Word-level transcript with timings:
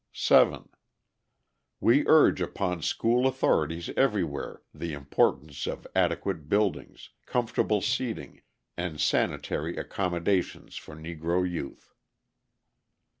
7. 0.13 0.67
We 1.79 2.07
urge 2.07 2.41
upon 2.41 2.81
school 2.81 3.27
authorities 3.27 3.91
everywhere 3.95 4.63
the 4.73 4.93
importance 4.93 5.67
of 5.67 5.85
adequate 5.93 6.49
buildings, 6.49 7.11
comfortable 7.27 7.81
seating, 7.81 8.41
and 8.75 8.99
sanitary 8.99 9.77
accommodations 9.77 10.75
for 10.75 10.95
Negro 10.95 11.47
youth. 11.47 11.93